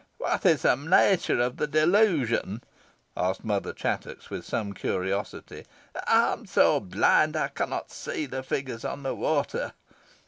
"What 0.17 0.47
is 0.47 0.63
the 0.63 0.73
nature 0.75 1.39
of 1.39 1.57
the 1.57 1.67
delusion?" 1.67 2.63
asked 3.15 3.45
Mother 3.45 3.71
Chattox, 3.71 4.31
with 4.31 4.43
some 4.43 4.73
curiosity. 4.73 5.63
"I 6.07 6.33
am 6.33 6.47
so 6.47 6.79
blind 6.79 7.37
I 7.37 7.49
cannot 7.49 7.91
see 7.91 8.25
the 8.25 8.41
figures 8.41 8.83
on 8.83 9.03
the 9.03 9.13
water." 9.13 9.73